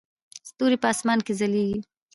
[0.49, 1.79] ستوري په اسمان کې ځلیږي